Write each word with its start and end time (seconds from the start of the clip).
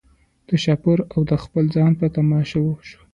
د 0.49 0.49
شهپر 0.63 0.97
او 1.13 1.19
د 1.29 1.31
خپل 1.43 1.65
ځان 1.75 1.91
په 1.99 2.05
تماشا 2.15 2.61
سو 2.87 2.97